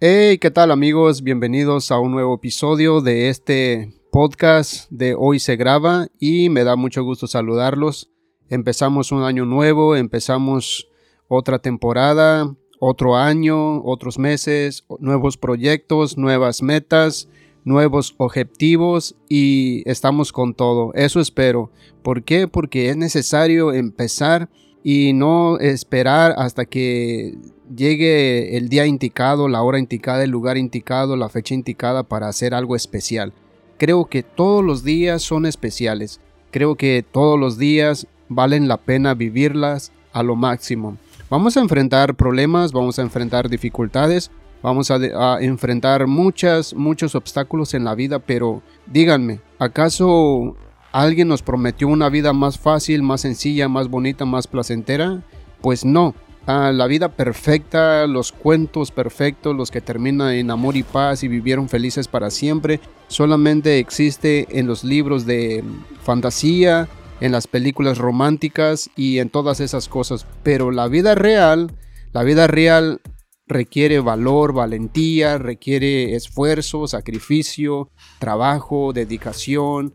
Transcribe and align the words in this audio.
Hey, 0.00 0.38
¿qué 0.38 0.52
tal 0.52 0.70
amigos? 0.70 1.24
Bienvenidos 1.24 1.90
a 1.90 1.98
un 1.98 2.12
nuevo 2.12 2.36
episodio 2.36 3.00
de 3.00 3.30
este 3.30 3.92
podcast 4.12 4.88
de 4.92 5.16
Hoy 5.18 5.40
se 5.40 5.56
graba 5.56 6.06
y 6.20 6.50
me 6.50 6.62
da 6.62 6.76
mucho 6.76 7.02
gusto 7.02 7.26
saludarlos. 7.26 8.08
Empezamos 8.48 9.10
un 9.10 9.24
año 9.24 9.44
nuevo, 9.44 9.96
empezamos 9.96 10.88
otra 11.26 11.58
temporada, 11.58 12.54
otro 12.78 13.16
año, 13.16 13.82
otros 13.82 14.20
meses, 14.20 14.84
nuevos 15.00 15.36
proyectos, 15.36 16.16
nuevas 16.16 16.62
metas, 16.62 17.28
nuevos 17.64 18.14
objetivos 18.18 19.16
y 19.28 19.82
estamos 19.84 20.30
con 20.30 20.54
todo. 20.54 20.92
Eso 20.94 21.18
espero. 21.18 21.72
¿Por 22.04 22.22
qué? 22.22 22.46
Porque 22.46 22.88
es 22.88 22.96
necesario 22.96 23.72
empezar 23.72 24.48
y 24.82 25.12
no 25.12 25.58
esperar 25.58 26.34
hasta 26.38 26.64
que 26.64 27.36
llegue 27.74 28.56
el 28.56 28.68
día 28.68 28.86
indicado, 28.86 29.48
la 29.48 29.62
hora 29.62 29.78
indicada, 29.78 30.24
el 30.24 30.30
lugar 30.30 30.56
indicado, 30.56 31.16
la 31.16 31.28
fecha 31.28 31.54
indicada 31.54 32.02
para 32.02 32.28
hacer 32.28 32.54
algo 32.54 32.76
especial. 32.76 33.32
Creo 33.78 34.06
que 34.06 34.22
todos 34.22 34.64
los 34.64 34.82
días 34.84 35.22
son 35.22 35.46
especiales. 35.46 36.20
Creo 36.50 36.76
que 36.76 37.04
todos 37.10 37.38
los 37.38 37.58
días 37.58 38.06
valen 38.28 38.68
la 38.68 38.78
pena 38.78 39.14
vivirlas 39.14 39.92
a 40.12 40.22
lo 40.22 40.36
máximo. 40.36 40.96
Vamos 41.30 41.56
a 41.56 41.60
enfrentar 41.60 42.14
problemas, 42.14 42.72
vamos 42.72 42.98
a 42.98 43.02
enfrentar 43.02 43.48
dificultades, 43.48 44.30
vamos 44.62 44.90
a, 44.90 45.40
enfrentar 45.40 46.06
muchas, 46.06 46.74
muchos 46.74 47.14
obstáculos 47.14 47.74
en 47.74 47.84
la 47.84 47.94
vida, 47.94 48.18
pero 48.18 48.62
díganme, 48.86 49.40
¿acaso 49.58 50.56
alguien 51.02 51.28
nos 51.28 51.42
prometió 51.42 51.88
una 51.88 52.08
vida 52.08 52.32
más 52.32 52.58
fácil, 52.58 53.02
más 53.02 53.20
sencilla, 53.20 53.68
más 53.68 53.88
bonita, 53.88 54.24
más 54.24 54.46
placentera? 54.46 55.22
Pues 55.60 55.84
no, 55.84 56.14
la 56.46 56.86
vida 56.86 57.10
perfecta, 57.10 58.06
los 58.06 58.32
cuentos 58.32 58.90
perfectos, 58.90 59.54
los 59.54 59.70
que 59.70 59.82
terminan 59.82 60.32
en 60.32 60.50
amor 60.50 60.76
y 60.76 60.82
paz 60.82 61.22
y 61.22 61.28
vivieron 61.28 61.68
felices 61.68 62.08
para 62.08 62.30
siempre, 62.30 62.80
solamente 63.08 63.78
existe 63.78 64.46
en 64.58 64.66
los 64.66 64.82
libros 64.82 65.26
de 65.26 65.62
fantasía, 66.02 66.88
en 67.20 67.32
las 67.32 67.46
películas 67.46 67.98
románticas 67.98 68.88
y 68.96 69.18
en 69.18 69.28
todas 69.28 69.60
esas 69.60 69.88
cosas. 69.88 70.26
Pero 70.42 70.70
la 70.70 70.88
vida 70.88 71.14
real, 71.14 71.72
la 72.12 72.22
vida 72.22 72.46
real 72.46 73.02
requiere 73.46 74.00
valor, 74.00 74.52
valentía, 74.52 75.36
requiere 75.36 76.14
esfuerzo, 76.14 76.86
sacrificio, 76.86 77.90
trabajo, 78.18 78.92
dedicación, 78.92 79.94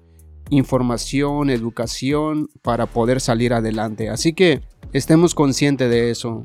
información, 0.57 1.49
educación 1.49 2.49
para 2.61 2.85
poder 2.85 3.21
salir 3.21 3.53
adelante. 3.53 4.09
Así 4.09 4.33
que 4.33 4.61
estemos 4.93 5.35
conscientes 5.35 5.89
de 5.89 6.11
eso. 6.11 6.43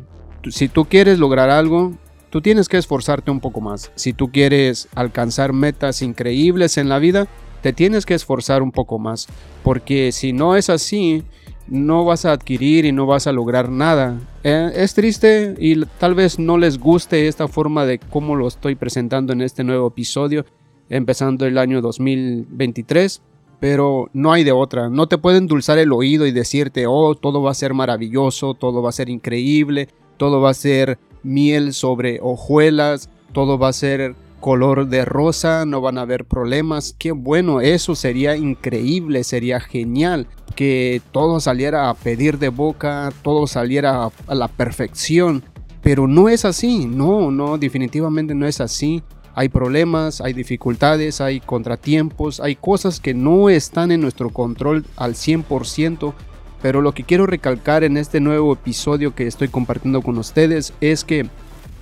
Si 0.50 0.68
tú 0.68 0.86
quieres 0.86 1.18
lograr 1.18 1.50
algo, 1.50 1.92
tú 2.30 2.40
tienes 2.40 2.68
que 2.68 2.78
esforzarte 2.78 3.30
un 3.30 3.40
poco 3.40 3.60
más. 3.60 3.90
Si 3.94 4.12
tú 4.12 4.30
quieres 4.30 4.88
alcanzar 4.94 5.52
metas 5.52 6.02
increíbles 6.02 6.78
en 6.78 6.88
la 6.88 6.98
vida, 6.98 7.28
te 7.62 7.72
tienes 7.72 8.06
que 8.06 8.14
esforzar 8.14 8.62
un 8.62 8.72
poco 8.72 8.98
más. 8.98 9.26
Porque 9.62 10.12
si 10.12 10.32
no 10.32 10.56
es 10.56 10.70
así, 10.70 11.24
no 11.66 12.04
vas 12.04 12.24
a 12.24 12.32
adquirir 12.32 12.84
y 12.84 12.92
no 12.92 13.06
vas 13.06 13.26
a 13.26 13.32
lograr 13.32 13.68
nada. 13.68 14.18
Eh, 14.42 14.72
es 14.74 14.94
triste 14.94 15.54
y 15.58 15.84
tal 15.98 16.14
vez 16.14 16.38
no 16.38 16.56
les 16.56 16.78
guste 16.78 17.28
esta 17.28 17.48
forma 17.48 17.84
de 17.84 17.98
cómo 17.98 18.36
lo 18.36 18.48
estoy 18.48 18.74
presentando 18.74 19.32
en 19.32 19.42
este 19.42 19.64
nuevo 19.64 19.88
episodio, 19.88 20.46
empezando 20.88 21.46
el 21.46 21.58
año 21.58 21.82
2023 21.82 23.22
pero 23.60 24.08
no 24.12 24.32
hay 24.32 24.44
de 24.44 24.52
otra. 24.52 24.88
No 24.88 25.08
te 25.08 25.18
pueden 25.18 25.44
endulzar 25.44 25.78
el 25.78 25.92
oído 25.92 26.26
y 26.26 26.32
decirte, 26.32 26.86
oh, 26.86 27.14
todo 27.14 27.42
va 27.42 27.50
a 27.50 27.54
ser 27.54 27.74
maravilloso, 27.74 28.54
todo 28.54 28.82
va 28.82 28.90
a 28.90 28.92
ser 28.92 29.08
increíble, 29.08 29.88
todo 30.16 30.40
va 30.40 30.50
a 30.50 30.54
ser 30.54 30.98
miel 31.22 31.72
sobre 31.74 32.20
hojuelas, 32.22 33.10
todo 33.32 33.58
va 33.58 33.68
a 33.68 33.72
ser 33.72 34.14
color 34.40 34.86
de 34.86 35.04
rosa, 35.04 35.64
no 35.66 35.80
van 35.80 35.98
a 35.98 36.02
haber 36.02 36.24
problemas. 36.24 36.94
Qué 36.98 37.12
bueno, 37.12 37.60
eso 37.60 37.94
sería 37.94 38.36
increíble, 38.36 39.24
sería 39.24 39.60
genial. 39.60 40.28
Que 40.54 41.02
todo 41.12 41.40
saliera 41.40 41.90
a 41.90 41.94
pedir 41.94 42.38
de 42.38 42.48
boca, 42.48 43.12
todo 43.22 43.46
saliera 43.46 44.10
a 44.26 44.34
la 44.34 44.48
perfección. 44.48 45.42
Pero 45.82 46.06
no 46.06 46.28
es 46.28 46.44
así, 46.44 46.86
no, 46.86 47.30
no, 47.30 47.56
definitivamente 47.56 48.34
no 48.34 48.46
es 48.46 48.60
así 48.60 49.02
hay 49.38 49.48
problemas, 49.48 50.20
hay 50.20 50.32
dificultades, 50.32 51.20
hay 51.20 51.38
contratiempos, 51.38 52.40
hay 52.40 52.56
cosas 52.56 52.98
que 52.98 53.14
no 53.14 53.50
están 53.50 53.92
en 53.92 54.00
nuestro 54.00 54.30
control 54.30 54.84
al 54.96 55.14
100%, 55.14 56.12
pero 56.60 56.82
lo 56.82 56.90
que 56.90 57.04
quiero 57.04 57.24
recalcar 57.24 57.84
en 57.84 57.98
este 57.98 58.18
nuevo 58.18 58.52
episodio 58.52 59.14
que 59.14 59.28
estoy 59.28 59.46
compartiendo 59.46 60.02
con 60.02 60.18
ustedes 60.18 60.72
es 60.80 61.04
que 61.04 61.28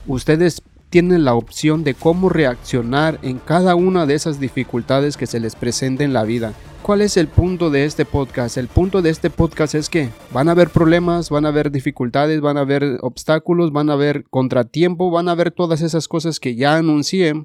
ustedes 0.07 0.61
tienen 0.91 1.25
la 1.25 1.33
opción 1.33 1.83
de 1.83 1.95
cómo 1.95 2.29
reaccionar 2.29 3.19
en 3.23 3.39
cada 3.39 3.75
una 3.75 4.05
de 4.05 4.17
esas 4.17 4.39
dificultades 4.39 5.17
que 5.17 5.27
se 5.27 5.41
les 5.41 5.57
presenta 5.57 6.05
en 6.05 6.13
la 6.13 6.25
vida. 6.25 6.53
¿Cuál 6.87 7.01
es 7.03 7.17
el 7.17 7.27
punto 7.27 7.69
de 7.69 7.85
este 7.85 8.05
podcast? 8.05 8.57
El 8.59 8.69
punto 8.69 9.03
de 9.03 9.11
este 9.11 9.29
podcast 9.29 9.75
es 9.75 9.91
que 9.91 10.09
van 10.33 10.49
a 10.49 10.53
haber 10.53 10.71
problemas, 10.71 11.31
van 11.31 11.45
a 11.45 11.49
haber 11.49 11.73
dificultades, 11.73 12.41
van 12.41 12.59
a 12.59 12.61
haber 12.61 12.99
obstáculos, 13.03 13.73
van 13.73 13.91
a 13.91 13.95
haber 13.95 14.23
contratiempo, 14.31 15.11
van 15.11 15.29
a 15.29 15.33
haber 15.33 15.51
todas 15.51 15.83
esas 15.83 16.07
cosas 16.07 16.39
que 16.39 16.55
ya 16.55 16.77
anuncié, 16.77 17.45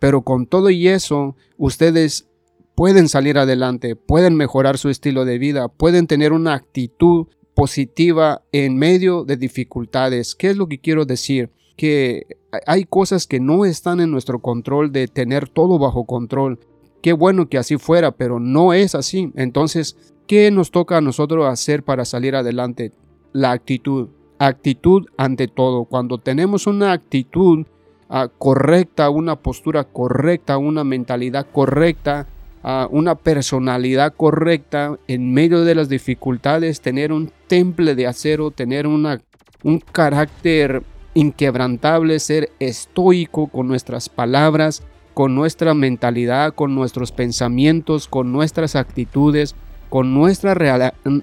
pero 0.00 0.20
con 0.20 0.46
todo 0.46 0.68
y 0.68 0.86
eso, 0.86 1.34
ustedes 1.56 2.28
pueden 2.74 3.08
salir 3.08 3.38
adelante, 3.38 3.96
pueden 3.96 4.36
mejorar 4.36 4.76
su 4.76 4.90
estilo 4.90 5.24
de 5.24 5.38
vida, 5.38 5.68
pueden 5.68 6.06
tener 6.06 6.34
una 6.34 6.52
actitud 6.52 7.28
positiva 7.54 8.42
en 8.52 8.76
medio 8.76 9.24
de 9.24 9.38
dificultades. 9.38 10.34
¿Qué 10.34 10.50
es 10.50 10.58
lo 10.58 10.68
que 10.68 10.78
quiero 10.78 11.06
decir? 11.06 11.50
Que 11.78 12.26
hay 12.66 12.84
cosas 12.84 13.26
que 13.26 13.40
no 13.40 13.64
están 13.64 14.00
en 14.00 14.10
nuestro 14.10 14.42
control 14.42 14.92
de 14.92 15.08
tener 15.08 15.48
todo 15.48 15.78
bajo 15.78 16.04
control. 16.04 16.60
Qué 17.04 17.12
bueno 17.12 17.50
que 17.50 17.58
así 17.58 17.76
fuera, 17.76 18.12
pero 18.12 18.40
no 18.40 18.72
es 18.72 18.94
así. 18.94 19.30
Entonces, 19.36 20.14
¿qué 20.26 20.50
nos 20.50 20.70
toca 20.70 20.96
a 20.96 21.00
nosotros 21.02 21.46
hacer 21.46 21.82
para 21.82 22.06
salir 22.06 22.34
adelante? 22.34 22.92
La 23.34 23.52
actitud. 23.52 24.08
Actitud 24.38 25.04
ante 25.18 25.46
todo. 25.46 25.84
Cuando 25.84 26.16
tenemos 26.16 26.66
una 26.66 26.92
actitud 26.92 27.66
uh, 28.08 28.28
correcta, 28.38 29.10
una 29.10 29.36
postura 29.36 29.84
correcta, 29.84 30.56
una 30.56 30.82
mentalidad 30.82 31.46
correcta, 31.52 32.26
uh, 32.62 32.86
una 32.88 33.16
personalidad 33.16 34.14
correcta 34.16 34.98
en 35.06 35.30
medio 35.30 35.62
de 35.62 35.74
las 35.74 35.90
dificultades, 35.90 36.80
tener 36.80 37.12
un 37.12 37.30
temple 37.48 37.96
de 37.96 38.06
acero, 38.06 38.50
tener 38.50 38.86
una, 38.86 39.20
un 39.62 39.78
carácter 39.78 40.82
inquebrantable, 41.12 42.18
ser 42.18 42.50
estoico 42.60 43.48
con 43.48 43.68
nuestras 43.68 44.08
palabras, 44.08 44.82
con 45.14 45.36
nuestra 45.36 45.74
mentalidad, 45.74 46.52
con 46.54 46.74
nuestros 46.74 47.12
pensamientos, 47.12 48.08
con 48.08 48.32
nuestras 48.32 48.74
actitudes, 48.74 49.54
con 49.88 50.12
nuestra 50.12 50.54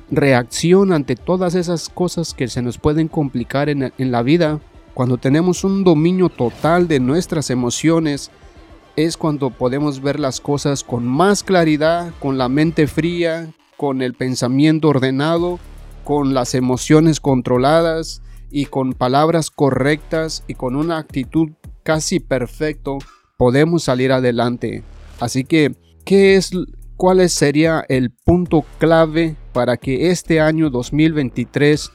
reacción 0.10 0.94
ante 0.94 1.18
todas 1.18 1.56
esas 1.56 1.90
cosas 1.90 2.34
que 2.34 2.48
se 2.48 2.62
nos 2.62 2.78
pueden 2.78 3.10
complicar 3.10 3.68
en, 3.68 3.92
la 3.98 4.24
vida, 4.24 4.62
cuando 4.94 5.18
tenemos 5.18 5.66
un 5.66 5.84
dominio 5.84 6.30
total 6.30 6.88
de 6.88 7.02
nuestras 7.02 7.50
emociones, 7.50 8.32
es 8.96 9.18
cuando 9.18 9.50
podemos 9.50 10.02
ver 10.02 10.22
las 10.22 10.40
cosas 10.40 10.86
con 10.86 11.06
más 11.06 11.44
claridad, 11.44 12.14
con 12.20 12.38
la 12.38 12.48
mente 12.48 12.88
fría, 12.88 13.52
con 13.76 14.02
el 14.02 14.14
pensamiento 14.14 14.88
ordenado, 14.88 15.60
con 16.06 16.34
las 16.34 16.56
emociones 16.56 17.20
controladas 17.20 18.22
y 18.52 18.68
con 18.68 18.94
palabras 18.94 19.50
correctas 19.50 20.46
y 20.48 20.54
con 20.54 20.78
una 20.78 20.98
actitud 20.98 21.50
casi 21.84 22.22
perfecta 22.22 22.92
podemos 23.42 23.82
salir 23.82 24.12
adelante. 24.12 24.84
Así 25.20 25.46
que, 25.46 25.74
¿qué 26.06 26.36
es, 26.36 26.52
¿cuál 26.96 27.28
sería 27.28 27.84
el 27.90 28.12
punto 28.12 28.64
clave 28.78 29.36
para 29.52 29.78
que 29.78 30.12
este 30.12 30.40
año 30.40 30.70
2023 30.70 31.90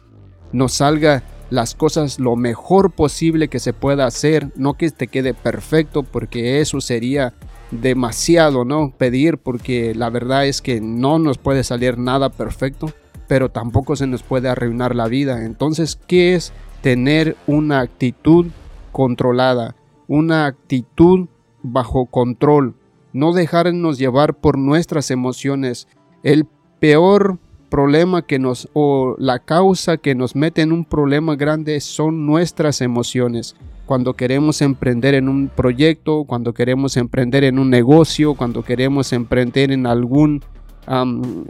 nos 0.51 0.73
salga 0.73 1.23
las 1.49 1.77
cosas 1.77 2.19
lo 2.19 2.35
mejor 2.35 2.91
posible 2.91 3.47
que 3.47 3.61
se 3.61 3.73
pueda 3.73 4.07
hacer? 4.07 4.51
No 4.57 4.75
que 4.75 4.91
te 4.91 5.07
quede 5.07 5.35
perfecto, 5.35 6.03
porque 6.03 6.61
eso 6.61 6.81
sería 6.81 7.33
demasiado, 7.71 8.65
¿no? 8.65 8.93
Pedir, 8.99 9.39
porque 9.39 9.95
la 9.95 10.11
verdad 10.11 10.47
es 10.49 10.61
que 10.61 10.81
no 10.81 11.21
nos 11.21 11.39
puede 11.39 11.63
salir 11.63 11.97
nada 11.97 12.29
perfecto, 12.29 12.91
pero 13.29 13.53
tampoco 13.53 13.95
se 13.95 14.09
nos 14.09 14.25
puede 14.25 14.49
arruinar 14.49 14.97
la 14.97 15.07
vida. 15.07 15.45
Entonces, 15.45 15.97
¿qué 16.09 16.35
es 16.35 16.53
tener 16.81 17.37
una 17.47 17.79
actitud 17.83 18.47
controlada? 18.91 19.77
Una 20.09 20.47
actitud 20.47 21.29
bajo 21.73 22.07
control, 22.07 22.75
no 23.13 23.33
dejarnos 23.33 23.99
llevar 23.99 24.35
por 24.35 24.59
nuestras 24.59 25.11
emociones. 25.11 25.89
El 26.23 26.47
peor 26.81 27.39
problema 27.69 28.23
que 28.23 28.39
nos 28.39 28.69
o 28.73 29.17
la 29.19 29.41
causa 29.41 29.97
que 29.97 30.15
nos 30.15 30.37
mete 30.37 30.63
en 30.63 30.73
un 30.73 30.85
problema 30.85 31.37
grande 31.37 31.81
son 31.81 32.27
nuestras 32.27 32.81
emociones. 32.81 33.57
Cuando 33.87 34.15
queremos 34.15 34.63
emprender 34.63 35.15
en 35.15 35.29
un 35.29 35.49
proyecto, 35.49 36.25
cuando 36.25 36.53
queremos 36.53 36.97
emprender 36.97 37.45
en 37.45 37.59
un 37.59 37.71
negocio, 37.71 38.35
cuando 38.35 38.63
queremos 38.63 39.13
emprender 39.13 39.71
en 39.73 39.87
algún 39.87 40.43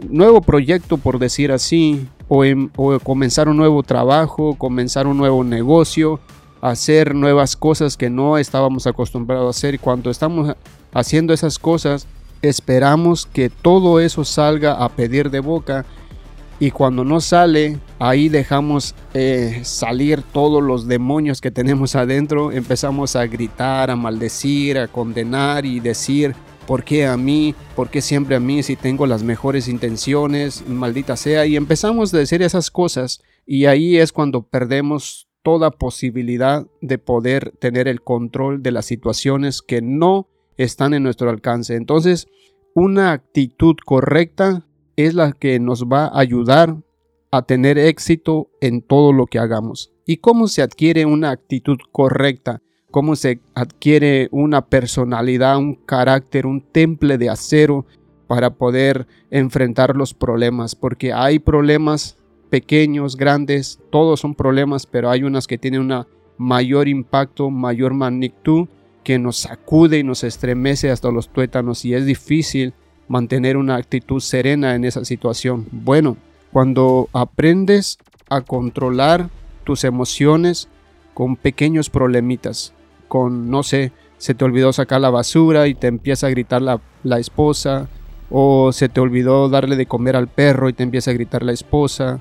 nuevo 0.09 0.41
proyecto, 0.41 0.97
por 0.97 1.19
decir 1.19 1.51
así, 1.51 2.07
o, 2.27 2.43
o 2.75 2.99
comenzar 2.99 3.49
un 3.49 3.57
nuevo 3.57 3.83
trabajo, 3.83 4.55
comenzar 4.55 5.07
un 5.07 5.17
nuevo 5.17 5.43
negocio, 5.43 6.19
hacer 6.69 7.15
nuevas 7.15 7.55
cosas 7.55 7.97
que 7.97 8.09
no 8.09 8.37
estábamos 8.37 8.87
acostumbrados 8.87 9.47
a 9.47 9.57
hacer. 9.57 9.75
Y 9.75 9.79
cuando 9.79 10.09
estamos 10.09 10.55
haciendo 10.93 11.33
esas 11.33 11.59
cosas, 11.59 12.07
esperamos 12.41 13.25
que 13.25 13.49
todo 13.49 13.99
eso 13.99 14.23
salga 14.23 14.73
a 14.73 14.89
pedir 14.89 15.29
de 15.29 15.39
boca. 15.39 15.85
Y 16.59 16.71
cuando 16.71 17.03
no 17.03 17.21
sale, 17.21 17.77
ahí 17.99 18.29
dejamos 18.29 18.95
eh, 19.13 19.61
salir 19.63 20.23
todos 20.23 20.63
los 20.63 20.87
demonios 20.87 21.39
que 21.39 21.51
tenemos 21.51 21.95
adentro. 21.95 22.51
Empezamos 22.51 23.15
a 23.15 23.27
gritar, 23.27 23.91
a 23.91 23.95
maldecir, 23.95 24.79
a 24.79 24.87
condenar 24.87 25.67
y 25.67 25.79
decir, 25.79 26.33
¿por 26.65 26.83
qué 26.83 27.05
a 27.05 27.15
mí? 27.15 27.53
¿Por 27.75 27.89
qué 27.89 28.01
siempre 28.01 28.35
a 28.35 28.39
mí 28.39 28.63
si 28.63 28.75
tengo 28.75 29.05
las 29.05 29.21
mejores 29.21 29.67
intenciones? 29.67 30.67
Maldita 30.67 31.15
sea. 31.15 31.45
Y 31.45 31.55
empezamos 31.55 32.11
a 32.13 32.17
decir 32.17 32.41
esas 32.41 32.71
cosas. 32.71 33.21
Y 33.45 33.65
ahí 33.65 33.97
es 33.97 34.11
cuando 34.11 34.41
perdemos 34.41 35.26
toda 35.47 35.71
posibilidad 35.71 36.67
de 36.81 36.97
poder 36.97 37.53
tener 37.57 37.87
el 37.87 38.01
control 38.01 38.61
de 38.61 38.73
las 38.73 38.85
situaciones 38.85 39.61
que 39.61 39.81
no 39.81 40.27
están 40.57 40.93
en 40.93 41.03
nuestro 41.03 41.29
alcance. 41.29 41.75
Entonces, 41.75 42.27
una 42.75 43.13
actitud 43.13 43.77
correcta 43.85 44.67
es 44.97 45.13
la 45.13 45.31
que 45.31 45.57
nos 45.61 45.85
va 45.85 46.07
a 46.07 46.19
ayudar 46.19 46.75
a 47.31 47.43
tener 47.43 47.77
éxito 47.77 48.49
en 48.59 48.81
todo 48.81 49.13
lo 49.13 49.25
que 49.25 49.39
hagamos. 49.39 49.93
¿Y 50.05 50.17
cómo 50.17 50.49
se 50.49 50.61
adquiere 50.61 51.05
una 51.05 51.31
actitud 51.31 51.77
correcta? 51.93 52.61
¿Cómo 52.91 53.15
se 53.15 53.39
adquiere 53.55 54.27
una 54.31 54.65
personalidad, 54.65 55.57
un 55.59 55.75
carácter, 55.75 56.45
un 56.45 56.59
temple 56.59 57.17
de 57.17 57.29
acero 57.29 57.85
para 58.27 58.49
poder 58.49 59.07
enfrentar 59.31 59.95
los 59.95 60.13
problemas? 60.13 60.75
Porque 60.75 61.13
hay 61.13 61.39
problemas 61.39 62.17
pequeños, 62.49 63.15
grandes, 63.15 63.79
todos 63.91 64.19
son 64.19 64.35
problemas, 64.35 64.85
pero 64.85 65.09
hay 65.09 65.23
unas 65.23 65.47
que 65.47 65.57
tienen 65.57 65.81
un 65.81 66.05
mayor 66.37 66.87
impacto, 66.87 67.49
mayor 67.49 67.93
magnitud, 67.93 68.67
que 69.03 69.19
nos 69.19 69.37
sacude 69.37 69.99
y 69.99 70.03
nos 70.03 70.23
estremece 70.23 70.91
hasta 70.91 71.11
los 71.11 71.29
tuétanos 71.29 71.85
y 71.85 71.93
es 71.93 72.05
difícil 72.05 72.73
mantener 73.07 73.55
una 73.55 73.77
actitud 73.77 74.19
serena 74.19 74.75
en 74.75 74.83
esa 74.83 75.05
situación. 75.05 75.65
Bueno, 75.71 76.17
cuando 76.51 77.07
aprendes 77.13 77.99
a 78.29 78.41
controlar 78.41 79.29
tus 79.63 79.85
emociones 79.85 80.67
con 81.13 81.37
pequeños 81.37 81.89
problemitas, 81.89 82.73
con, 83.07 83.49
no 83.49 83.63
sé, 83.63 83.93
se 84.17 84.33
te 84.33 84.43
olvidó 84.43 84.73
sacar 84.73 84.99
la 84.99 85.09
basura 85.09 85.67
y 85.67 85.75
te 85.75 85.87
empieza 85.87 86.27
a 86.27 86.31
gritar 86.31 86.61
la, 86.61 86.81
la 87.03 87.19
esposa, 87.19 87.87
o 88.29 88.71
se 88.73 88.89
te 88.89 88.99
olvidó 88.99 89.49
darle 89.49 89.75
de 89.75 89.85
comer 89.85 90.15
al 90.15 90.27
perro 90.27 90.69
y 90.69 90.73
te 90.73 90.83
empieza 90.83 91.11
a 91.11 91.13
gritar 91.13 91.43
la 91.43 91.53
esposa, 91.53 92.19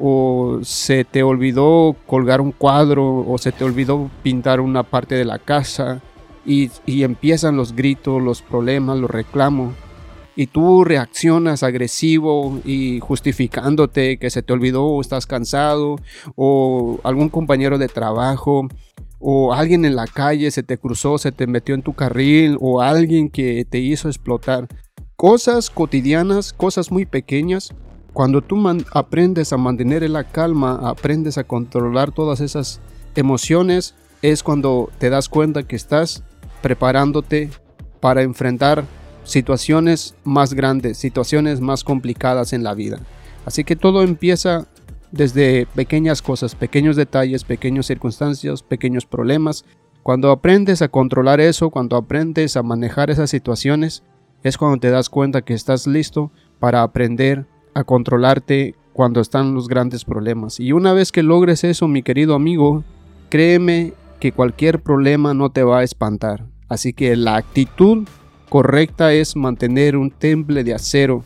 o 0.00 0.60
se 0.62 1.04
te 1.04 1.22
olvidó 1.22 1.96
colgar 2.06 2.40
un 2.40 2.52
cuadro 2.52 3.24
o 3.26 3.38
se 3.38 3.52
te 3.52 3.64
olvidó 3.64 4.10
pintar 4.22 4.60
una 4.60 4.82
parte 4.82 5.14
de 5.14 5.24
la 5.24 5.38
casa 5.38 6.02
y, 6.46 6.70
empiezan 6.86 7.56
los 7.56 7.74
gritos, 7.74 8.22
los 8.22 8.42
problemas, 8.42 8.98
los 8.98 9.10
reclamos 9.10 9.74
y 10.36 10.48
tú 10.48 10.84
reaccionas 10.84 11.62
agresivo 11.62 12.58
y 12.64 12.98
justificándote 13.00 14.18
que 14.18 14.30
se 14.30 14.42
te 14.42 14.52
olvidó 14.52 14.84
o 14.84 15.00
estás 15.00 15.26
cansado 15.26 15.96
o 16.34 16.98
algún 17.04 17.28
compañero 17.28 17.78
de 17.78 17.88
trabajo 17.88 18.68
o 19.20 19.54
alguien 19.54 19.84
en 19.84 19.96
la 19.96 20.06
calle 20.06 20.50
se 20.50 20.62
te 20.62 20.76
cruzó, 20.76 21.18
se 21.18 21.32
te 21.32 21.46
metió 21.46 21.74
en 21.74 21.82
tu 21.82 21.94
carril 21.94 22.58
o 22.60 22.82
alguien 22.82 23.30
que 23.30 23.64
te 23.64 23.78
hizo 23.78 24.08
explotar. 24.08 24.68
Cosas 25.16 25.70
cotidianas, 25.70 26.52
cosas 26.52 26.90
muy 26.90 27.06
pequeñas 27.06 27.72
cuando 28.14 28.42
tú 28.42 28.56
aprendes 28.92 29.52
a 29.52 29.56
mantener 29.56 30.08
la 30.08 30.22
calma, 30.22 30.88
aprendes 30.88 31.36
a 31.36 31.44
controlar 31.44 32.12
todas 32.12 32.40
esas 32.40 32.80
emociones, 33.16 33.96
es 34.22 34.44
cuando 34.44 34.88
te 34.98 35.10
das 35.10 35.28
cuenta 35.28 35.64
que 35.64 35.74
estás 35.74 36.22
preparándote 36.62 37.50
para 38.00 38.22
enfrentar 38.22 38.84
situaciones 39.24 40.14
más 40.22 40.54
grandes, 40.54 40.96
situaciones 40.96 41.60
más 41.60 41.82
complicadas 41.82 42.52
en 42.52 42.62
la 42.62 42.74
vida. 42.74 43.00
Así 43.46 43.64
que 43.64 43.74
todo 43.74 44.04
empieza 44.04 44.68
desde 45.10 45.66
pequeñas 45.74 46.22
cosas, 46.22 46.54
pequeños 46.54 46.94
detalles, 46.94 47.42
pequeñas 47.42 47.86
circunstancias, 47.86 48.62
pequeños 48.62 49.06
problemas. 49.06 49.64
Cuando 50.04 50.30
aprendes 50.30 50.82
a 50.82 50.88
controlar 50.88 51.40
eso, 51.40 51.70
cuando 51.70 51.96
aprendes 51.96 52.56
a 52.56 52.62
manejar 52.62 53.10
esas 53.10 53.28
situaciones, 53.30 54.04
es 54.44 54.56
cuando 54.56 54.78
te 54.78 54.90
das 54.90 55.08
cuenta 55.08 55.42
que 55.42 55.54
estás 55.54 55.88
listo 55.88 56.30
para 56.60 56.82
aprender 56.82 57.46
a 57.74 57.84
controlarte 57.84 58.74
cuando 58.92 59.20
están 59.20 59.54
los 59.54 59.68
grandes 59.68 60.04
problemas. 60.04 60.60
Y 60.60 60.72
una 60.72 60.92
vez 60.92 61.12
que 61.12 61.22
logres 61.22 61.64
eso, 61.64 61.88
mi 61.88 62.02
querido 62.02 62.34
amigo, 62.34 62.84
créeme 63.28 63.92
que 64.20 64.32
cualquier 64.32 64.80
problema 64.80 65.34
no 65.34 65.50
te 65.50 65.64
va 65.64 65.80
a 65.80 65.82
espantar. 65.82 66.46
Así 66.68 66.92
que 66.92 67.14
la 67.16 67.36
actitud 67.36 68.06
correcta 68.48 69.12
es 69.12 69.36
mantener 69.36 69.96
un 69.96 70.10
temple 70.10 70.64
de 70.64 70.74
acero. 70.74 71.24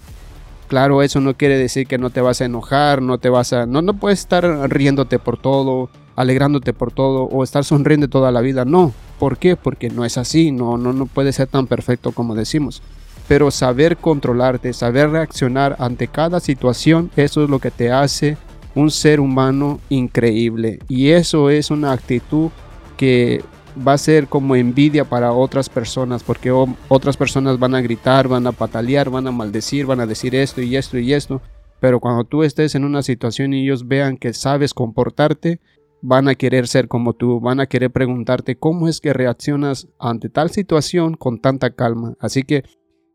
Claro, 0.67 1.03
eso 1.03 1.21
no 1.21 1.35
quiere 1.35 1.57
decir 1.57 1.87
que 1.87 1.99
no 1.99 2.11
te 2.11 2.21
vas 2.21 2.41
a 2.41 2.47
enojar, 2.47 3.03
no 3.03 3.19
te 3.19 3.29
vas 3.29 3.53
a 3.53 3.67
no 3.67 3.81
no 3.81 3.95
puedes 3.95 4.21
estar 4.21 4.45
riéndote 4.71 5.19
por 5.19 5.39
todo, 5.39 5.89
alegrándote 6.17 6.73
por 6.73 6.93
todo 6.93 7.25
o 7.25 7.45
estar 7.45 7.65
sonriendo 7.65 8.09
toda 8.09 8.33
la 8.33 8.41
vida. 8.41 8.65
No, 8.65 8.93
¿por 9.19 9.39
qué? 9.39 9.57
Porque 9.57 9.89
no 9.89 10.05
es 10.05 10.19
así, 10.19 10.51
no 10.51 10.77
no 10.77 10.93
no 10.93 11.07
puede 11.07 11.33
ser 11.33 11.49
tan 11.49 11.67
perfecto 11.67 12.13
como 12.13 12.35
decimos 12.35 12.83
pero 13.29 13.51
saber 13.51 13.99
controlarte, 13.99 14.73
saber 14.73 15.11
reaccionar 15.11 15.77
ante 15.79 16.09
cada 16.09 16.41
situación, 16.41 17.11
eso 17.15 17.45
es 17.45 17.51
lo 17.51 17.59
que 17.59 17.71
te 17.71 17.93
hace 17.93 18.39
un 18.75 18.91
ser 18.91 19.21
humano 19.21 19.81
increíble. 19.91 20.79
Y 20.89 21.11
eso 21.11 21.51
es 21.51 21.71
una 21.71 21.93
actitud 21.93 22.51
que 22.97 23.45
va 23.87 23.93
a 23.93 23.99
ser 23.99 24.29
como 24.29 24.57
envidia 24.57 25.05
para 25.05 25.33
otras 25.33 25.69
personas, 25.69 26.23
porque 26.23 26.51
otras 26.51 27.17
personas 27.17 27.59
van 27.59 27.75
a 27.75 27.83
gritar, 27.83 28.29
van 28.29 28.47
a 28.47 28.53
patalear, 28.53 29.11
van 29.11 29.27
a 29.27 29.33
maldecir, 29.33 29.85
van 29.85 30.01
a 30.01 30.07
decir 30.07 30.35
esto 30.35 30.63
y 30.63 30.77
esto 30.77 30.99
y 30.99 31.13
esto. 31.13 31.43
Pero 31.81 32.01
cuando 32.01 32.25
tú 32.25 32.43
estés 32.43 32.75
en 32.75 32.85
una 32.85 33.03
situación 33.03 33.53
y 33.53 33.63
ellos 33.63 33.87
vean 33.87 34.17
que 34.17 34.33
sabes 34.33 34.75
comportarte, 34.75 35.61
van 36.01 36.29
a 36.29 36.35
querer 36.35 36.67
ser 36.67 36.89
como 36.89 37.13
tú, 37.13 37.41
van 37.41 37.61
a 37.61 37.67
querer 37.67 37.91
preguntarte 37.91 38.57
cómo 38.57 38.89
es 38.89 39.01
que 39.01 39.13
reaccionas 39.13 39.89
ante 39.99 40.29
tal 40.29 40.51
situación 40.51 41.15
con 41.15 41.41
tanta 41.41 41.71
calma. 41.71 42.15
Así 42.21 42.43
que 42.43 42.65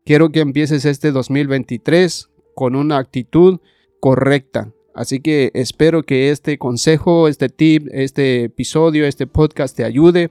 Quiero 0.06 0.28
que 0.28 0.40
empieces 0.40 0.84
este 0.84 1.12
2023 1.12 2.28
con 2.54 2.76
una 2.76 2.98
actitud 2.98 3.60
correcta. 4.00 4.70
Así 4.94 5.20
que 5.20 5.50
espero 5.54 6.02
que 6.02 6.28
este 6.28 6.58
consejo, 6.58 7.26
este 7.26 7.48
tip, 7.48 7.88
este 7.90 8.44
episodio, 8.44 9.06
este 9.06 9.26
podcast 9.26 9.74
te 9.74 9.82
ayude 9.82 10.30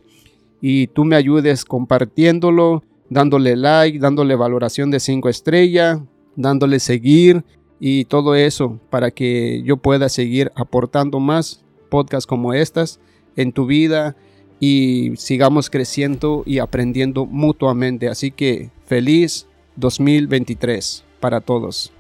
y 0.61 0.85
tú 0.87 1.05
me 1.05 1.15
ayudes 1.15 1.65
compartiéndolo, 1.65 2.83
dándole 3.09 3.55
like, 3.55 3.98
dándole 3.98 4.36
valoración 4.36 4.91
de 4.91 5.00
5 5.00 5.27
estrellas, 5.27 6.00
dándole 6.36 6.79
seguir 6.79 7.43
y 7.79 8.05
todo 8.05 8.36
eso 8.36 8.79
para 8.91 9.09
que 9.09 9.63
yo 9.65 9.77
pueda 9.77 10.07
seguir 10.07 10.51
aportando 10.55 11.19
más 11.19 11.65
podcasts 11.89 12.27
como 12.27 12.53
estas 12.53 13.00
en 13.36 13.51
tu 13.51 13.65
vida 13.65 14.15
y 14.59 15.13
sigamos 15.15 15.71
creciendo 15.71 16.43
y 16.45 16.59
aprendiendo 16.59 17.25
mutuamente. 17.25 18.07
Así 18.07 18.29
que 18.29 18.69
feliz 18.86 19.48
2023 19.75 21.03
para 21.20 21.42
todos. 21.42 21.92